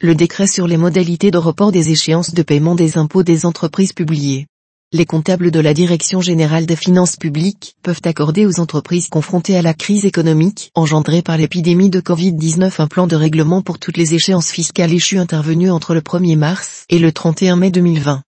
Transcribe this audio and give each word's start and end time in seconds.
le 0.00 0.14
décret 0.14 0.46
sur 0.46 0.68
les 0.68 0.76
modalités 0.76 1.32
de 1.32 1.38
report 1.38 1.72
des 1.72 1.90
échéances 1.90 2.32
de 2.32 2.42
paiement 2.44 2.76
des 2.76 2.98
impôts 2.98 3.24
des 3.24 3.44
entreprises 3.44 3.92
publiées. 3.92 4.46
Les 4.92 5.04
comptables 5.04 5.50
de 5.50 5.58
la 5.58 5.74
Direction 5.74 6.20
générale 6.20 6.66
des 6.66 6.76
finances 6.76 7.16
publiques 7.16 7.74
peuvent 7.82 8.00
accorder 8.04 8.46
aux 8.46 8.60
entreprises 8.60 9.08
confrontées 9.08 9.56
à 9.56 9.62
la 9.62 9.74
crise 9.74 10.04
économique 10.04 10.70
engendrée 10.76 11.20
par 11.20 11.36
l'épidémie 11.36 11.90
de 11.90 12.00
Covid-19 12.00 12.80
un 12.80 12.86
plan 12.86 13.08
de 13.08 13.16
règlement 13.16 13.60
pour 13.60 13.80
toutes 13.80 13.96
les 13.96 14.14
échéances 14.14 14.52
fiscales 14.52 14.94
échues 14.94 15.18
intervenues 15.18 15.72
entre 15.72 15.94
le 15.94 16.00
1er 16.00 16.38
mars 16.38 16.84
et 16.88 17.00
le 17.00 17.10
31 17.10 17.56
mai 17.56 17.72
2020. 17.72 18.22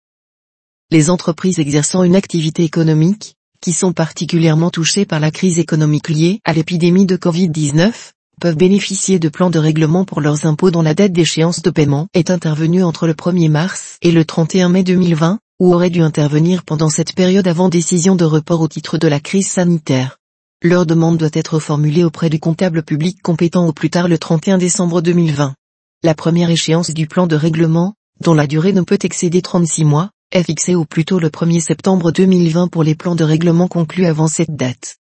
Les 0.89 1.09
entreprises 1.09 1.59
exerçant 1.59 2.03
une 2.03 2.15
activité 2.15 2.63
économique, 2.63 3.35
qui 3.59 3.73
sont 3.73 3.91
particulièrement 3.91 4.69
touchées 4.69 5.05
par 5.05 5.19
la 5.19 5.31
crise 5.31 5.59
économique 5.59 6.07
liée 6.07 6.39
à 6.45 6.53
l'épidémie 6.53 7.05
de 7.05 7.17
Covid-19, 7.17 7.91
peuvent 8.39 8.57
bénéficier 8.57 9.19
de 9.19 9.29
plans 9.29 9.49
de 9.49 9.59
règlement 9.59 10.05
pour 10.05 10.21
leurs 10.21 10.45
impôts 10.45 10.71
dont 10.71 10.81
la 10.81 10.93
date 10.93 11.11
d'échéance 11.11 11.61
de 11.61 11.69
paiement 11.69 12.07
est 12.13 12.29
intervenue 12.29 12.83
entre 12.83 13.07
le 13.07 13.13
1er 13.13 13.49
mars 13.49 13.97
et 14.01 14.11
le 14.11 14.25
31 14.25 14.69
mai 14.69 14.83
2020, 14.83 15.39
ou 15.59 15.73
aurait 15.73 15.89
dû 15.89 16.01
intervenir 16.01 16.63
pendant 16.63 16.89
cette 16.89 17.15
période 17.15 17.47
avant 17.47 17.69
décision 17.69 18.15
de 18.15 18.25
report 18.25 18.61
au 18.61 18.67
titre 18.67 18.97
de 18.97 19.07
la 19.07 19.19
crise 19.19 19.47
sanitaire. 19.47 20.19
Leur 20.63 20.85
demande 20.85 21.17
doit 21.17 21.29
être 21.33 21.59
formulée 21.59 22.03
auprès 22.03 22.29
du 22.29 22.39
comptable 22.39 22.83
public 22.83 23.21
compétent 23.21 23.67
au 23.67 23.73
plus 23.73 23.89
tard 23.89 24.07
le 24.07 24.17
31 24.17 24.57
décembre 24.57 25.01
2020. 25.01 25.55
La 26.03 26.13
première 26.13 26.49
échéance 26.49 26.91
du 26.91 27.07
plan 27.07 27.27
de 27.27 27.35
règlement, 27.35 27.95
dont 28.21 28.33
la 28.33 28.47
durée 28.47 28.73
ne 28.73 28.81
peut 28.81 28.99
excéder 29.01 29.41
36 29.41 29.83
mois, 29.83 30.11
est 30.31 30.43
fixée 30.43 30.75
au 30.75 30.85
plus 30.85 31.05
tôt 31.05 31.19
le 31.19 31.29
1er 31.29 31.59
septembre 31.59 32.11
2020 32.11 32.67
pour 32.67 32.83
les 32.83 32.95
plans 32.95 33.15
de 33.15 33.23
règlement 33.23 33.67
conclus 33.67 34.05
avant 34.05 34.27
cette 34.27 34.55
date. 34.55 34.97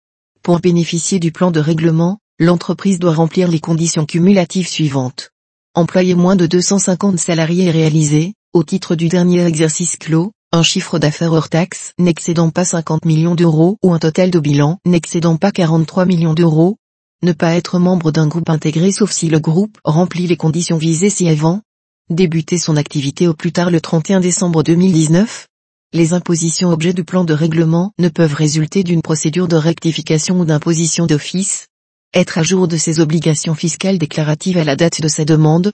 Pour 0.43 0.59
bénéficier 0.59 1.19
du 1.19 1.31
plan 1.31 1.51
de 1.51 1.59
règlement, 1.59 2.19
l'entreprise 2.39 2.99
doit 2.99 3.13
remplir 3.13 3.47
les 3.47 3.59
conditions 3.59 4.05
cumulatives 4.05 4.67
suivantes. 4.67 5.31
Employer 5.75 6.15
moins 6.15 6.35
de 6.35 6.47
250 6.47 7.19
salariés 7.19 7.65
et 7.65 7.71
réaliser, 7.71 8.33
au 8.53 8.63
titre 8.63 8.95
du 8.95 9.07
dernier 9.07 9.45
exercice 9.45 9.97
clos, 9.97 10.31
un 10.51 10.63
chiffre 10.63 10.99
d'affaires 10.99 11.33
hors 11.33 11.49
taxe 11.49 11.93
n'excédant 11.99 12.49
pas 12.49 12.65
50 12.65 13.05
millions 13.05 13.35
d'euros 13.35 13.77
ou 13.83 13.93
un 13.93 13.99
total 13.99 14.29
de 14.29 14.39
bilan 14.39 14.79
n'excédant 14.85 15.37
pas 15.37 15.51
43 15.51 16.05
millions 16.05 16.33
d'euros, 16.33 16.77
ne 17.23 17.33
pas 17.33 17.55
être 17.55 17.79
membre 17.79 18.11
d'un 18.11 18.27
groupe 18.27 18.49
intégré 18.49 18.91
sauf 18.91 19.11
si 19.11 19.29
le 19.29 19.39
groupe 19.39 19.77
remplit 19.83 20.27
les 20.27 20.37
conditions 20.37 20.77
visées 20.77 21.09
ci-avant, 21.09 21.61
débuter 22.09 22.57
son 22.57 22.77
activité 22.77 23.27
au 23.27 23.33
plus 23.33 23.51
tard 23.51 23.71
le 23.71 23.81
31 23.81 24.19
décembre 24.19 24.61
2019, 24.61 25.47
les 25.93 26.13
impositions 26.13 26.69
objets 26.69 26.93
du 26.93 27.03
plan 27.03 27.23
de 27.23 27.33
règlement 27.33 27.91
ne 27.99 28.09
peuvent 28.09 28.33
résulter 28.33 28.83
d'une 28.83 29.01
procédure 29.01 29.47
de 29.47 29.55
rectification 29.55 30.39
ou 30.39 30.45
d'imposition 30.45 31.05
d'office, 31.05 31.67
être 32.13 32.37
à 32.37 32.43
jour 32.43 32.67
de 32.67 32.77
ses 32.77 32.99
obligations 32.99 33.55
fiscales 33.55 33.97
déclaratives 33.97 34.57
à 34.57 34.63
la 34.63 34.75
date 34.75 35.01
de 35.01 35.07
sa 35.07 35.25
demande, 35.25 35.71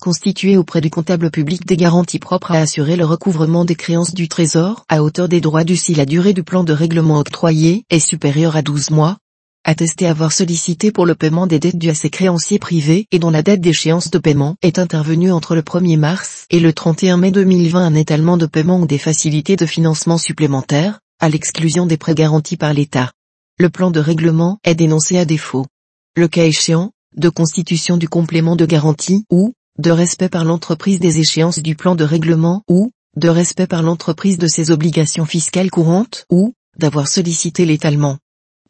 constituer 0.00 0.56
auprès 0.56 0.80
du 0.80 0.88
comptable 0.88 1.30
public 1.30 1.66
des 1.66 1.76
garanties 1.76 2.18
propres 2.18 2.52
à 2.52 2.60
assurer 2.60 2.96
le 2.96 3.04
recouvrement 3.04 3.66
des 3.66 3.74
créances 3.74 4.14
du 4.14 4.26
Trésor 4.26 4.84
à 4.88 5.02
hauteur 5.02 5.28
des 5.28 5.42
droits 5.42 5.64
dus 5.64 5.76
si 5.76 5.94
la 5.94 6.06
durée 6.06 6.32
du 6.32 6.42
plan 6.42 6.64
de 6.64 6.72
règlement 6.72 7.18
octroyé 7.18 7.84
est 7.90 8.00
supérieure 8.00 8.56
à 8.56 8.62
12 8.62 8.90
mois, 8.90 9.18
attester 9.64 10.06
avoir 10.06 10.32
sollicité 10.32 10.92
pour 10.92 11.04
le 11.04 11.14
paiement 11.14 11.46
des 11.46 11.58
dettes 11.58 11.78
dues 11.78 11.90
à 11.90 11.94
ses 11.94 12.10
créanciers 12.10 12.58
privés 12.58 13.06
et 13.12 13.18
dont 13.18 13.30
la 13.30 13.42
date 13.42 13.60
d'échéance 13.60 14.10
de 14.10 14.18
paiement 14.18 14.56
est 14.62 14.78
intervenue 14.78 15.30
entre 15.30 15.54
le 15.54 15.62
1er 15.62 15.98
mars 15.98 16.46
et 16.48 16.58
le 16.58 16.72
31 16.72 17.18
mai 17.18 17.32
2020 17.32 17.84
un 17.84 17.94
étalement 17.94 18.38
de 18.38 18.46
paiement 18.46 18.80
ou 18.80 18.86
des 18.86 18.98
facilités 18.98 19.56
de 19.56 19.66
financement 19.66 20.18
supplémentaires, 20.18 21.00
à 21.20 21.28
l'exclusion 21.28 21.84
des 21.84 21.98
prêts 21.98 22.14
garantis 22.14 22.56
par 22.56 22.72
l'État. 22.72 23.12
Le 23.58 23.68
plan 23.68 23.90
de 23.90 24.00
règlement 24.00 24.58
est 24.64 24.74
dénoncé 24.74 25.18
à 25.18 25.26
défaut 25.26 25.66
le 26.14 26.28
cas 26.28 26.44
échéant, 26.44 26.92
de 27.16 27.28
constitution 27.28 27.96
du 27.96 28.08
complément 28.08 28.56
de 28.56 28.66
garantie 28.66 29.24
ou, 29.30 29.54
de 29.78 29.90
respect 29.90 30.28
par 30.28 30.44
l'entreprise 30.44 31.00
des 31.00 31.20
échéances 31.20 31.58
du 31.58 31.74
plan 31.74 31.94
de 31.94 32.04
règlement 32.04 32.62
ou, 32.68 32.90
de 33.16 33.28
respect 33.28 33.66
par 33.66 33.82
l'entreprise 33.82 34.38
de 34.38 34.46
ses 34.46 34.70
obligations 34.70 35.24
fiscales 35.24 35.70
courantes 35.70 36.26
ou, 36.30 36.54
d'avoir 36.78 37.08
sollicité 37.08 37.64
l'étalement. 37.64 38.18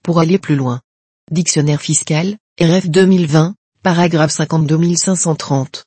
Pour 0.02 0.20
aller 0.20 0.38
plus 0.38 0.56
loin. 0.56 0.80
Dictionnaire 1.30 1.80
fiscal, 1.80 2.36
RF 2.60 2.88
2020, 2.88 3.54
paragraphe 3.82 4.32
52530. 4.32 5.84